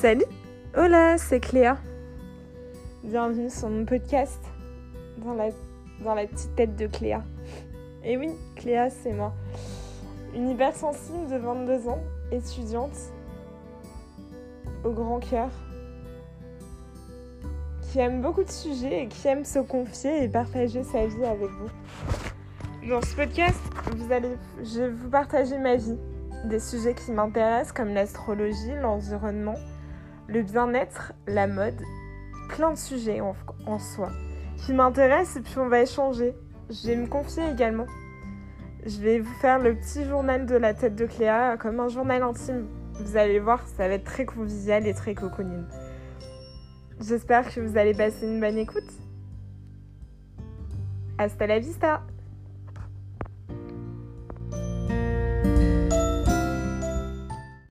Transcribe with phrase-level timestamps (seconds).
[0.00, 0.24] Salut
[0.74, 1.76] Hola, c'est Cléa.
[3.04, 4.42] Bienvenue sur mon podcast
[5.18, 5.50] dans la,
[6.02, 7.22] dans la petite tête de Cléa.
[8.02, 9.34] Et oui, Cléa, c'est moi.
[10.34, 12.02] Une hypersensible de 22 ans,
[12.32, 12.96] étudiante,
[14.84, 15.50] au grand cœur,
[17.82, 21.50] qui aime beaucoup de sujets et qui aime se confier et partager sa vie avec
[21.50, 22.88] vous.
[22.88, 23.60] Dans ce podcast,
[23.98, 25.98] vous allez, je vais vous partager ma vie,
[26.46, 29.56] des sujets qui m'intéressent comme l'astrologie, l'environnement,
[30.30, 31.82] le bien-être, la mode,
[32.48, 34.10] plein de sujets en, soi
[34.56, 36.34] qui m'intéressent et puis on va échanger.
[36.68, 37.86] Je vais me confier également.
[38.86, 42.22] Je vais vous faire le petit journal de la tête de Cléa comme un journal
[42.22, 42.68] intime.
[43.00, 45.64] Vous allez voir, ça va être très convivial et très cocooning.
[47.00, 48.90] J'espère que vous allez passer une bonne écoute.
[51.18, 52.02] Hasta la vista